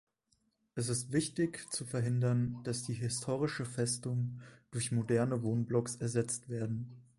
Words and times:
Es 0.73 0.89
ist 0.89 1.11
wichtig, 1.11 1.69
zu 1.71 1.85
verhindern, 1.85 2.59
dass 2.63 2.81
die 2.81 2.95
historische 2.95 3.65
Festung 3.65 4.41
durch 4.71 4.91
moderne 4.91 5.43
Wohnblocks 5.43 5.97
ersetzt 5.97 6.49
werden. 6.49 7.03